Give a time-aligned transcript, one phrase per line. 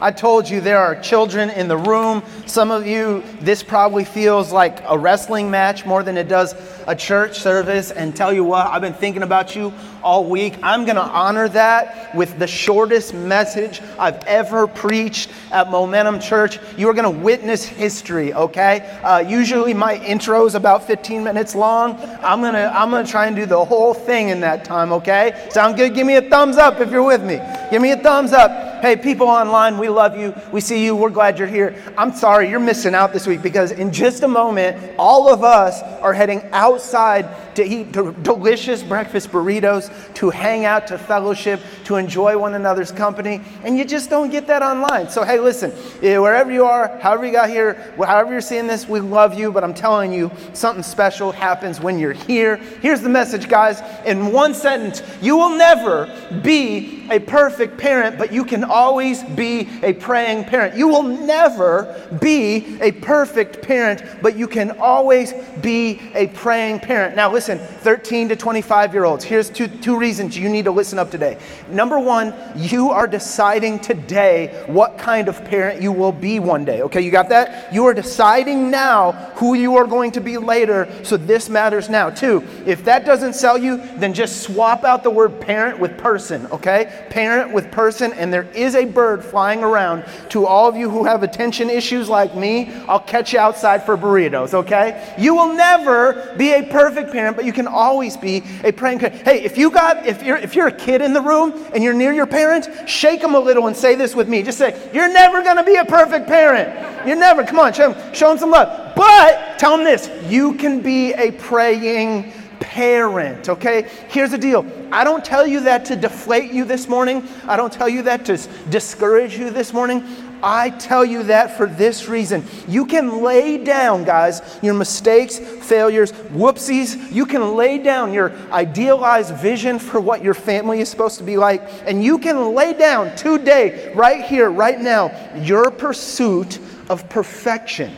[0.00, 2.22] I told you there are children in the room.
[2.46, 6.54] Some of you, this probably feels like a wrestling match more than it does
[6.86, 7.90] a church service.
[7.90, 9.72] And tell you what, I've been thinking about you
[10.02, 10.54] all week.
[10.62, 16.60] I'm going to honor that with the shortest message I've ever preached at Momentum Church.
[16.76, 18.98] You are going to witness history, okay?
[19.02, 21.96] Uh, usually my intro is about 15 minutes long.
[22.22, 24.92] I'm going to I'm going to try and do the whole thing in that time,
[24.92, 25.48] okay?
[25.50, 25.94] Sound good?
[25.94, 27.40] Give me a thumbs up if you're with me.
[27.70, 28.67] Give me a thumbs up.
[28.80, 30.32] Hey, people online, we love you.
[30.52, 30.94] We see you.
[30.94, 31.74] We're glad you're here.
[31.98, 35.82] I'm sorry you're missing out this week because in just a moment, all of us
[36.00, 42.38] are heading outside to eat delicious breakfast burritos, to hang out, to fellowship, to enjoy
[42.38, 43.40] one another's company.
[43.64, 45.10] And you just don't get that online.
[45.10, 48.88] So, hey, listen, eh, wherever you are, however you got here, however you're seeing this,
[48.88, 49.50] we love you.
[49.50, 52.58] But I'm telling you, something special happens when you're here.
[52.80, 53.82] Here's the message, guys.
[54.06, 56.06] In one sentence, you will never
[56.42, 60.76] be a perfect parent, but you can always be a praying parent.
[60.76, 67.16] You will never be a perfect parent, but you can always be a praying parent.
[67.16, 70.70] Now, listen listen, 13 to 25 year olds, here's two, two reasons you need to
[70.70, 71.38] listen up today.
[71.70, 76.82] Number one, you are deciding today what kind of parent you will be one day.
[76.82, 77.72] Okay, you got that?
[77.72, 82.10] You are deciding now who you are going to be later, so this matters now.
[82.10, 86.46] Two, if that doesn't sell you, then just swap out the word parent with person,
[86.46, 87.06] okay?
[87.08, 90.04] Parent with person, and there is a bird flying around.
[90.30, 93.96] To all of you who have attention issues like me, I'll catch you outside for
[93.96, 95.14] burritos, okay?
[95.16, 99.22] You will never be a perfect parent but you can always be a praying parent.
[99.22, 101.94] Hey, if you got, if you're, if you're a kid in the room and you're
[101.94, 104.42] near your parent, shake them a little and say this with me.
[104.42, 107.06] Just say, you're never going to be a perfect parent.
[107.06, 107.44] You're never.
[107.44, 108.96] Come on, show them, show them some love.
[108.96, 113.82] But tell them this: you can be a praying parent, okay?
[114.08, 114.66] Here's the deal.
[114.90, 117.22] I don't tell you that to deflate you this morning.
[117.46, 118.36] I don't tell you that to
[118.68, 120.04] discourage you this morning.
[120.42, 122.44] I tell you that for this reason.
[122.66, 127.12] You can lay down, guys, your mistakes, failures, whoopsies.
[127.12, 131.36] You can lay down your idealized vision for what your family is supposed to be
[131.36, 131.62] like.
[131.86, 135.10] And you can lay down today, right here, right now,
[135.42, 137.94] your pursuit of perfection.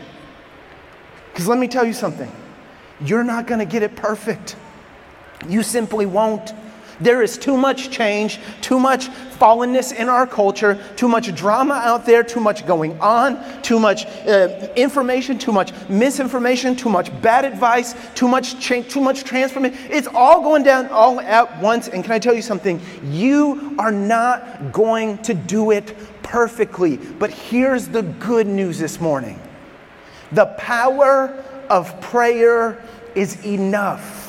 [1.32, 2.30] Because let me tell you something
[3.02, 4.56] you're not going to get it perfect.
[5.48, 6.52] You simply won't.
[7.00, 12.04] There is too much change, too much fallenness in our culture, too much drama out
[12.04, 17.44] there, too much going on, too much uh, information, too much misinformation, too much bad
[17.44, 19.78] advice, too much change, too much transformation.
[19.90, 21.88] It's all going down all at once.
[21.88, 22.80] And can I tell you something?
[23.04, 26.96] You are not going to do it perfectly.
[26.96, 29.40] But here's the good news this morning
[30.32, 32.82] the power of prayer
[33.14, 34.19] is enough.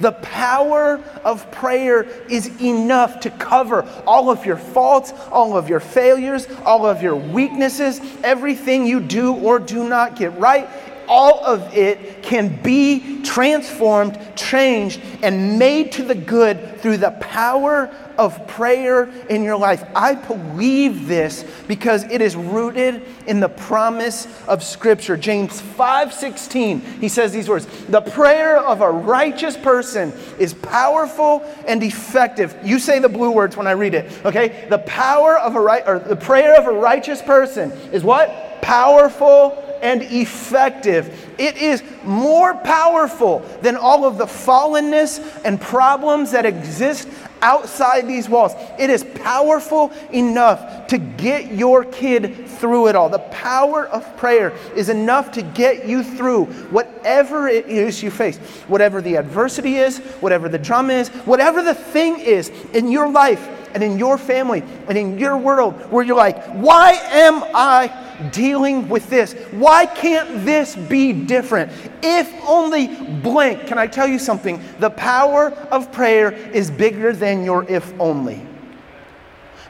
[0.00, 5.80] The power of prayer is enough to cover all of your faults, all of your
[5.80, 10.68] failures, all of your weaknesses, everything you do or do not get right.
[11.08, 17.90] All of it can be transformed, changed, and made to the good through the power
[18.18, 19.84] of prayer in your life.
[19.94, 25.16] I believe this because it is rooted in the promise of scripture.
[25.16, 26.80] James 5:16.
[27.00, 32.78] He says these words, "The prayer of a righteous person is powerful and effective." You
[32.78, 34.64] say the blue words when I read it, okay?
[34.70, 38.62] The power of a right or the prayer of a righteous person is what?
[38.62, 41.32] Powerful and effective.
[41.38, 47.08] It is more powerful than all of the fallenness and problems that exist
[47.40, 48.52] outside these walls.
[48.80, 53.08] It is powerful enough to get your kid through it all.
[53.08, 58.38] The power of prayer is enough to get you through whatever it is you face,
[58.66, 63.48] whatever the adversity is, whatever the drama is, whatever the thing is in your life
[63.72, 68.88] and in your family and in your world where you're like, why am I dealing
[68.88, 69.34] with this?
[69.52, 71.72] Why can't this be different?
[72.02, 72.88] If only
[73.20, 73.66] blank.
[73.66, 74.62] Can I tell you something?
[74.78, 78.46] The power of prayer is bigger than your if only.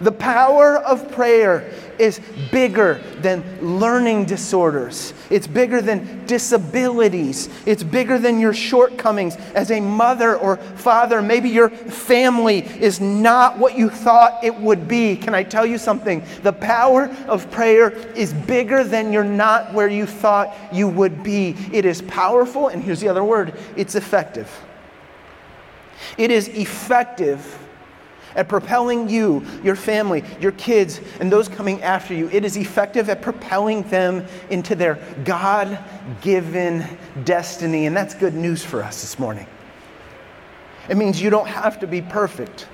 [0.00, 2.20] The power of prayer is
[2.50, 5.14] bigger than learning disorders.
[5.30, 7.48] It's bigger than disabilities.
[7.66, 11.22] It's bigger than your shortcomings as a mother or father.
[11.22, 15.16] Maybe your family is not what you thought it would be.
[15.16, 16.24] Can I tell you something?
[16.42, 21.56] The power of prayer is bigger than you're not where you thought you would be.
[21.72, 24.50] It is powerful, and here's the other word it's effective.
[26.18, 27.58] It is effective
[28.36, 32.28] at propelling you, your family, your kids, and those coming after you.
[32.28, 35.78] It is effective at propelling them into their God
[36.20, 36.86] given
[37.24, 37.86] destiny.
[37.86, 39.46] And that's good news for us this morning.
[40.88, 42.68] It means you don't have to be perfect.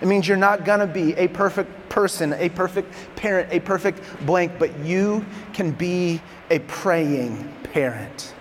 [0.00, 4.52] It means you're not gonna be a perfect person, a perfect parent, a perfect blank,
[4.58, 6.20] but you can be
[6.50, 8.34] a praying parent.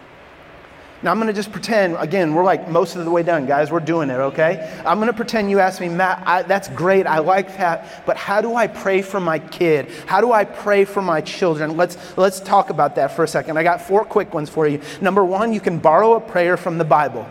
[1.03, 3.71] Now, I'm going to just pretend, again, we're like most of the way done, guys.
[3.71, 4.81] We're doing it, okay?
[4.85, 7.07] I'm going to pretend you asked me, Matt, I, that's great.
[7.07, 8.05] I like that.
[8.05, 9.89] But how do I pray for my kid?
[10.05, 11.75] How do I pray for my children?
[11.75, 13.57] Let's, let's talk about that for a second.
[13.57, 14.79] I got four quick ones for you.
[15.01, 17.27] Number one, you can borrow a prayer from the Bible.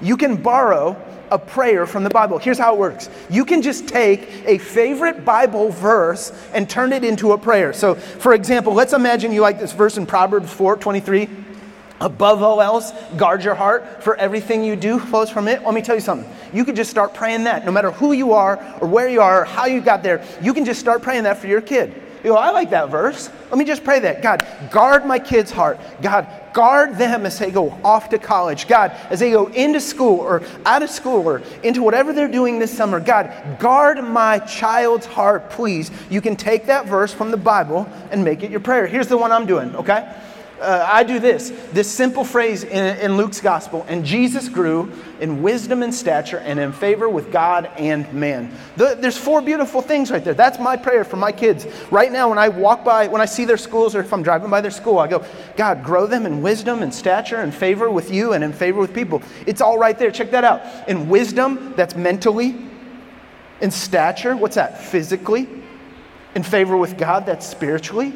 [0.00, 1.00] You can borrow
[1.30, 2.38] a prayer from the Bible.
[2.38, 7.04] Here's how it works you can just take a favorite Bible verse and turn it
[7.04, 7.72] into a prayer.
[7.72, 11.28] So, for example, let's imagine you like this verse in Proverbs 4 23.
[12.00, 15.62] Above all else, guard your heart, for everything you do flows from it.
[15.64, 16.30] Let me tell you something.
[16.52, 17.64] You can just start praying that.
[17.64, 20.54] No matter who you are, or where you are, or how you got there, you
[20.54, 22.02] can just start praying that for your kid.
[22.24, 23.30] You go, I like that verse.
[23.48, 24.22] Let me just pray that.
[24.22, 25.78] God, guard my kid's heart.
[26.02, 28.66] God, guard them as they go off to college.
[28.66, 32.58] God, as they go into school or out of school or into whatever they're doing
[32.58, 32.98] this summer.
[32.98, 35.92] God, guard my child's heart, please.
[36.10, 38.88] You can take that verse from the Bible and make it your prayer.
[38.88, 40.12] Here's the one I'm doing, okay?
[40.60, 45.42] Uh, I do this this simple phrase in, in Luke's gospel, and Jesus grew in
[45.42, 48.52] wisdom and stature and in favor with God and man.
[48.76, 50.34] The, there's four beautiful things right there.
[50.34, 51.66] That's my prayer for my kids.
[51.90, 54.50] Right now, when I walk by, when I see their schools, or if I'm driving
[54.50, 55.24] by their school, I go,
[55.56, 58.94] God, grow them in wisdom and stature and favor with you and in favor with
[58.94, 59.22] people.
[59.46, 60.10] It's all right there.
[60.10, 60.88] Check that out.
[60.88, 62.56] In wisdom, that's mentally.
[63.60, 64.80] In stature, what's that?
[64.80, 65.48] Physically.
[66.34, 68.12] In favor with God, that's spiritually.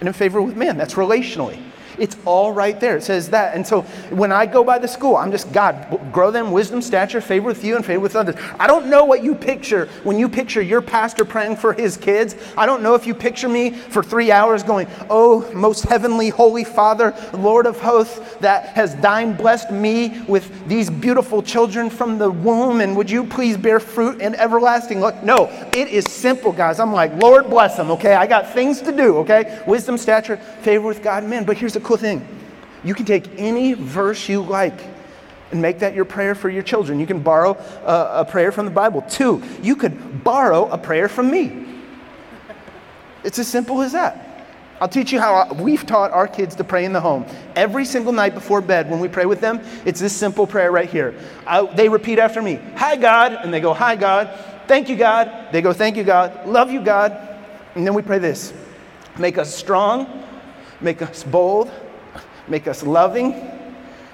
[0.00, 1.62] And in favor with man, that's relationally.
[1.98, 2.96] It's all right there.
[2.96, 3.54] It says that.
[3.54, 7.20] And so when I go by the school, I'm just, God, grow them wisdom, stature,
[7.20, 8.36] favor with you, and favor with others.
[8.58, 12.34] I don't know what you picture when you picture your pastor praying for his kids.
[12.56, 16.64] I don't know if you picture me for three hours going, Oh, most heavenly, holy
[16.64, 22.30] Father, Lord of hosts, that has dined, blessed me with these beautiful children from the
[22.30, 25.22] womb, and would you please bear fruit and everlasting life?
[25.22, 26.80] No, it is simple, guys.
[26.80, 28.14] I'm like, Lord bless them, okay?
[28.14, 29.62] I got things to do, okay?
[29.66, 31.44] Wisdom, stature, favor with God and men.
[31.44, 32.26] But here's the cool thing
[32.84, 34.78] you can take any verse you like
[35.50, 37.00] and make that your prayer for your children.
[37.00, 39.02] You can borrow a, a, prayer from the Bible.
[39.02, 41.64] Two, you could borrow a prayer from me.
[43.22, 44.46] It's as simple as that.
[44.80, 47.24] I'll teach you how we've taught our kids to pray in the home.
[47.54, 50.90] Every single night before bed, when we pray with them, it's this simple prayer right
[50.90, 51.14] here.
[51.46, 53.32] I, they repeat after me Hi, God.
[53.32, 54.36] And they go, Hi, God.
[54.66, 55.52] Thank you, God.
[55.52, 56.46] They go, Thank you, God.
[56.46, 57.16] Love you, God.
[57.76, 58.52] And then we pray this
[59.16, 60.23] Make us strong,
[60.84, 61.70] make us bold,
[62.46, 63.32] make us loving,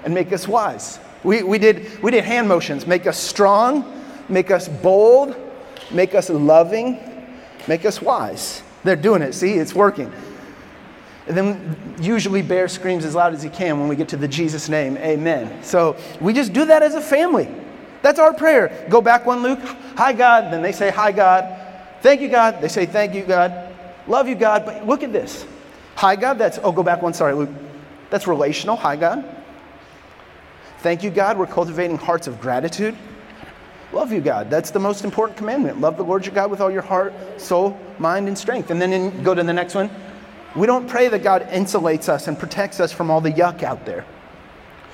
[0.03, 0.99] and make us wise.
[1.23, 5.35] We, we, did, we did hand motions make us strong, make us bold,
[5.91, 6.99] make us loving,
[7.67, 8.63] make us wise.
[8.83, 9.33] They're doing it.
[9.33, 10.11] See, it's working.
[11.27, 14.27] And then usually Bear screams as loud as he can when we get to the
[14.27, 15.63] Jesus name, Amen.
[15.63, 17.47] So we just do that as a family.
[18.01, 18.87] That's our prayer.
[18.89, 19.59] Go back one, Luke.
[19.95, 20.51] Hi, God.
[20.51, 21.59] Then they say, Hi, God.
[22.01, 22.59] Thank you, God.
[22.59, 23.71] They say, Thank you, God.
[24.07, 24.65] Love you, God.
[24.65, 25.45] But look at this.
[25.95, 26.37] Hi, God.
[26.37, 27.13] That's, oh, go back one.
[27.13, 27.49] Sorry, Luke.
[28.09, 28.75] That's relational.
[28.77, 29.23] Hi, God.
[30.79, 31.37] Thank you, God.
[31.37, 32.97] We're cultivating hearts of gratitude.
[33.93, 34.49] Love you, God.
[34.49, 35.81] That's the most important commandment.
[35.81, 38.71] Love the Lord your God with all your heart, soul, mind, and strength.
[38.71, 39.89] And then in, go to the next one.
[40.55, 43.85] We don't pray that God insulates us and protects us from all the yuck out
[43.85, 44.05] there.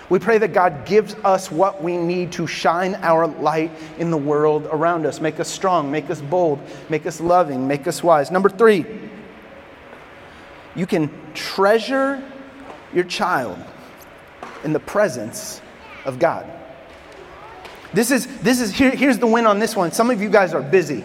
[0.09, 4.17] We pray that God gives us what we need to shine our light in the
[4.17, 6.59] world around us, make us strong, make us bold,
[6.89, 8.31] make us loving, make us wise.
[8.31, 8.85] Number three,
[10.77, 12.23] you can treasure
[12.93, 13.59] your child
[14.63, 15.61] in the presence
[16.05, 16.49] of God.
[17.93, 19.91] This is, this is here, here's the win on this one.
[19.91, 21.03] Some of you guys are busy.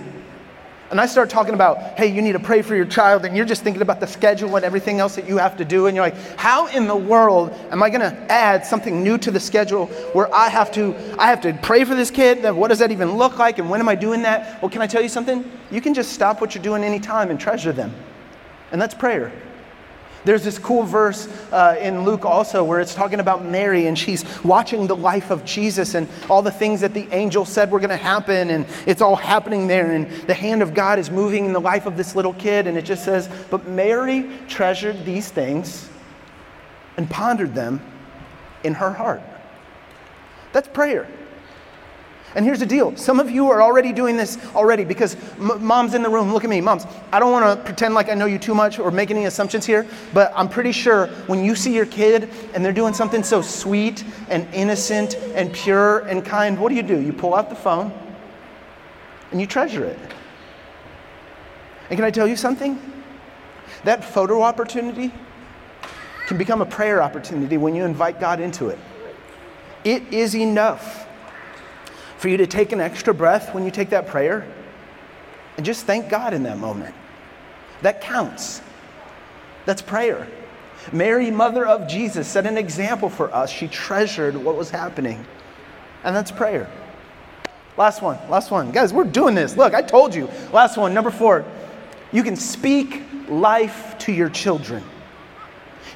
[0.91, 3.47] And I start talking about, hey, you need to pray for your child, and you're
[3.47, 5.87] just thinking about the schedule and everything else that you have to do.
[5.87, 9.31] And you're like, how in the world am I going to add something new to
[9.31, 12.45] the schedule where I have to, I have to pray for this kid?
[12.55, 13.59] What does that even look like?
[13.59, 14.61] And when am I doing that?
[14.61, 15.51] Well, can I tell you something?
[15.71, 17.95] You can just stop what you're doing anytime and treasure them.
[18.71, 19.33] And that's prayer.
[20.25, 24.25] There's this cool verse uh, in Luke also where it's talking about Mary and she's
[24.45, 27.91] watching the life of Jesus and all the things that the angel said were going
[27.91, 31.53] to happen and it's all happening there and the hand of God is moving in
[31.53, 35.89] the life of this little kid and it just says, But Mary treasured these things
[36.97, 37.81] and pondered them
[38.63, 39.23] in her heart.
[40.53, 41.09] That's prayer.
[42.35, 45.95] And here's the deal some of you are already doing this already because m- mom's
[45.95, 46.33] in the room.
[46.33, 46.87] Look at me, moms.
[47.13, 49.67] I don't want to pretend like I know you too much or make any assumptions
[49.67, 53.43] here, but I'm pretty sure when you see your kid and they're doing something so
[53.43, 56.99] sweet and innocent and pure and kind, what do you do?
[57.01, 57.93] You pull out the phone
[59.31, 59.99] and you treasure it.
[61.91, 62.81] And can I tell you something?
[63.85, 65.13] That photo opportunity
[66.27, 68.79] can become a prayer opportunity when you invite God into it.
[69.85, 71.07] It is enough
[72.23, 74.47] for you to take an extra breath when you take that prayer
[75.57, 76.95] and just thank God in that moment.
[77.83, 78.63] That counts.
[79.67, 80.29] That's prayer.
[80.93, 83.51] Mary, mother of Jesus, set an example for us.
[83.51, 85.27] She treasured what was happening.
[86.05, 86.71] And that's prayer.
[87.77, 88.71] Last one, last one.
[88.71, 89.57] Guys, we're doing this.
[89.57, 90.31] Look, I told you.
[90.53, 91.45] Last one, number four.
[92.13, 94.85] You can speak life to your children.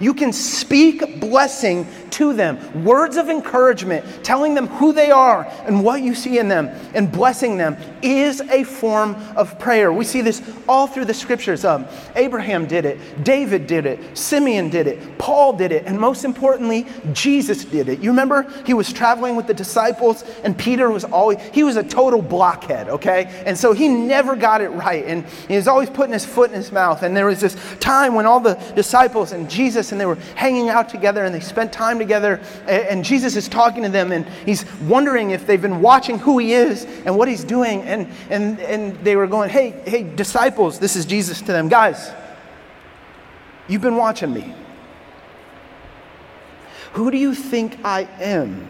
[0.01, 1.87] You can speak blessing
[2.17, 6.49] to them, words of encouragement, telling them who they are and what you see in
[6.49, 9.93] them, and blessing them is a form of prayer.
[9.93, 11.65] We see this all through the scriptures.
[11.65, 16.25] Um, Abraham did it, David did it, Simeon did it, Paul did it, and most
[16.25, 18.01] importantly, Jesus did it.
[18.01, 21.83] You remember he was traveling with the disciples, and Peter was always, he was a
[21.83, 23.43] total blockhead, okay?
[23.45, 26.57] And so he never got it right, and he was always putting his foot in
[26.57, 27.03] his mouth.
[27.03, 30.71] And there was this time when all the disciples and Jesus and they were hanging
[30.71, 34.65] out together and they spent time together, and Jesus is talking to them, and he's
[34.83, 37.83] wondering if they've been watching who he is and what he's doing.
[37.83, 41.69] And and, and, and they were going, hey, hey, disciples, this is Jesus to them.
[41.69, 42.13] Guys,
[43.69, 44.55] you've been watching me.
[46.93, 48.67] Who do you think I am?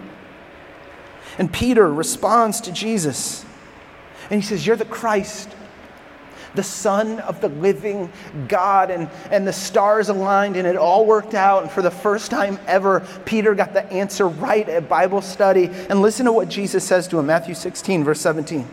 [1.38, 3.44] And Peter responds to Jesus.
[4.30, 5.54] And he says, You're the Christ,
[6.56, 8.10] the Son of the living
[8.48, 8.90] God.
[8.90, 11.62] And, and the stars aligned, and it all worked out.
[11.62, 15.66] And for the first time ever, Peter got the answer right at Bible study.
[15.88, 18.66] And listen to what Jesus says to him Matthew 16, verse 17.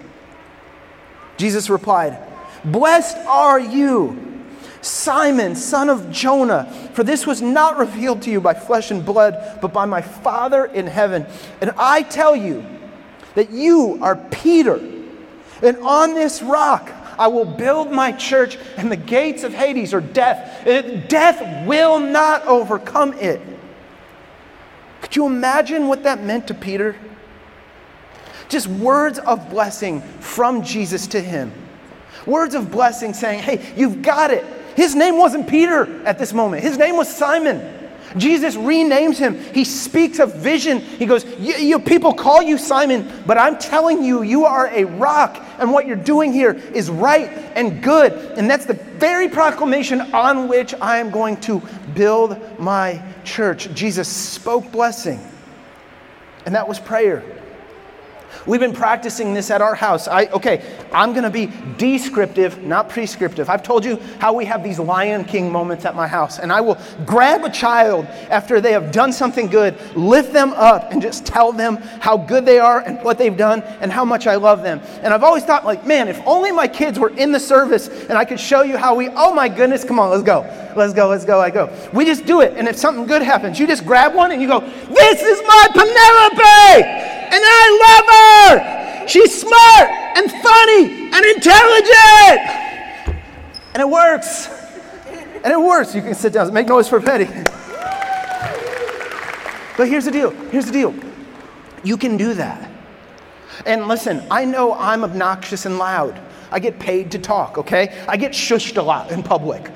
[1.38, 2.18] Jesus replied,
[2.64, 4.44] Blessed are you,
[4.82, 9.60] Simon, son of Jonah, for this was not revealed to you by flesh and blood,
[9.62, 11.26] but by my Father in heaven.
[11.62, 12.66] And I tell you
[13.36, 14.76] that you are Peter,
[15.62, 20.02] and on this rock I will build my church, and the gates of Hades or
[20.02, 23.42] death, uh, death will not overcome it.
[25.02, 26.96] Could you imagine what that meant to Peter?
[28.50, 31.52] Just words of blessing from Jesus to him.
[32.26, 34.46] Words of blessing saying, hey, you've got it.
[34.76, 37.83] His name wasn't Peter at this moment, his name was Simon.
[38.18, 39.38] Jesus renames him.
[39.54, 40.80] He speaks of vision.
[40.80, 45.44] He goes, you, People call you Simon, but I'm telling you, you are a rock,
[45.60, 48.14] and what you're doing here is right and good.
[48.38, 51.62] And that's the very proclamation on which I am going to
[51.94, 53.74] build my church.
[53.74, 55.20] Jesus spoke blessing,
[56.46, 57.24] and that was prayer.
[58.46, 60.08] We've been practicing this at our house.
[60.08, 63.50] I, okay, I'm going to be descriptive, not prescriptive.
[63.50, 66.62] I've told you how we have these Lion King moments at my house, and I
[66.62, 71.26] will grab a child after they have done something good, lift them up, and just
[71.26, 74.64] tell them how good they are and what they've done and how much I love
[74.64, 74.82] them.
[75.02, 78.14] And I've always thought, like, man, if only my kids were in the service and
[78.14, 80.63] I could show you how we, oh my goodness, come on, let's go.
[80.76, 81.72] Let's go, let's go, I go.
[81.94, 84.48] We just do it, and if something good happens, you just grab one and you
[84.48, 87.14] go, this is my Penelope!
[87.34, 89.08] and I love her.
[89.08, 92.42] She's smart and funny and intelligent.
[93.74, 94.50] And it works.
[95.44, 95.96] And it works.
[95.96, 96.54] You can sit down.
[96.54, 97.26] Make noise for Petty.
[99.76, 100.30] But here's the deal.
[100.52, 100.94] Here's the deal.
[101.84, 102.70] You can do that.
[103.66, 106.20] And listen, I know I'm obnoxious and loud.
[106.52, 108.06] I get paid to talk, okay?
[108.08, 109.72] I get shushed a lot in public.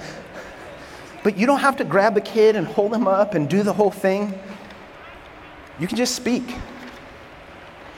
[1.27, 3.74] But you don't have to grab a kid and hold him up and do the
[3.74, 4.34] whole thing.
[5.77, 6.55] You can just speak.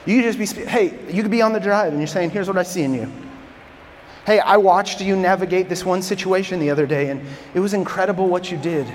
[0.04, 2.48] You could just be, hey, you could be on the drive and you're saying, here's
[2.48, 3.08] what I see in you.
[4.26, 8.26] Hey, I watched you navigate this one situation the other day and it was incredible
[8.26, 8.92] what you did.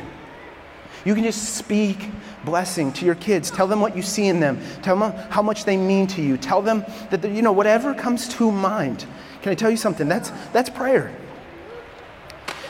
[1.06, 2.10] You can just speak
[2.44, 3.50] blessing to your kids.
[3.50, 4.60] Tell them what you see in them.
[4.82, 6.36] Tell them how much they mean to you.
[6.36, 9.06] Tell them that, you know, whatever comes to mind.
[9.42, 10.10] Can I tell you something?
[10.10, 11.16] That's, that's prayer.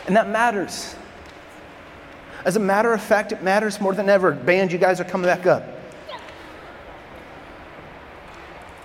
[0.05, 0.95] And that matters.
[2.45, 4.31] As a matter of fact, it matters more than ever.
[4.31, 5.67] Band, you guys are coming back up.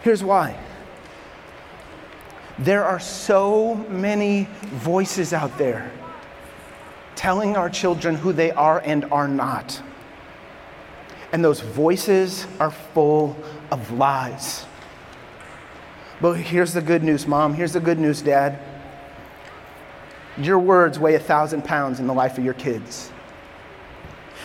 [0.02, 0.58] Here's why
[2.58, 5.90] there are so many voices out there
[7.16, 9.82] telling our children who they are and are not.
[11.32, 13.36] And those voices are full
[13.70, 14.66] of lies.
[16.20, 17.54] But here's the good news, Mom.
[17.54, 18.58] Here's the good news, Dad.
[20.36, 23.10] Your words weigh a thousand pounds in the life of your kids.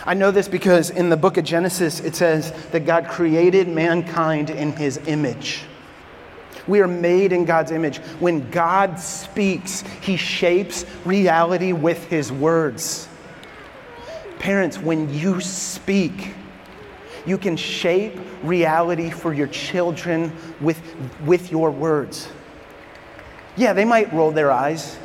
[0.06, 4.50] I know this because in the book of Genesis, it says that God created mankind
[4.50, 5.64] in his image.
[6.68, 7.98] We are made in God's image.
[8.20, 13.08] When God speaks, he shapes reality with his words.
[14.38, 16.34] Parents, when you speak,
[17.26, 20.80] you can shape reality for your children with,
[21.24, 22.28] with your words.
[23.56, 24.96] Yeah, they might roll their eyes.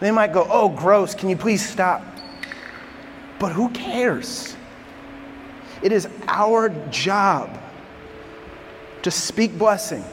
[0.00, 2.02] They might go, oh, gross, can you please stop?
[3.42, 4.54] But who cares?
[5.82, 7.58] It is our job
[9.02, 10.04] to speak blessing,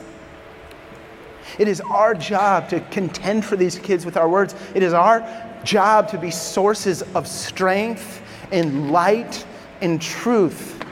[1.59, 4.55] It is our job to contend for these kids with our words.
[4.73, 5.23] It is our
[5.63, 9.45] job to be sources of strength and light
[9.81, 10.83] and truth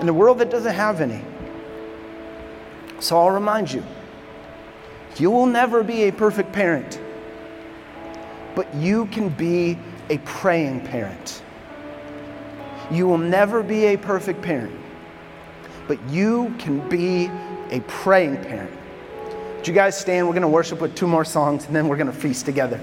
[0.00, 1.22] in a world that doesn't have any.
[2.98, 3.84] So I'll remind you
[5.16, 7.00] you will never be a perfect parent,
[8.56, 9.78] but you can be
[10.10, 11.42] a praying parent.
[12.90, 14.74] You will never be a perfect parent,
[15.88, 17.30] but you can be
[17.70, 18.76] a praying parent.
[19.56, 20.26] Would you guys stand?
[20.26, 22.80] We're going to worship with two more songs and then we're going to feast together.